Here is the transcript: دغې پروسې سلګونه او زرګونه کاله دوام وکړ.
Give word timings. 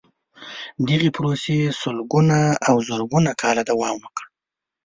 دغې 0.87 1.09
پروسې 1.17 1.57
سلګونه 1.81 2.39
او 2.67 2.75
زرګونه 2.87 3.31
کاله 3.41 3.63
دوام 3.69 3.95
وکړ. 4.03 4.25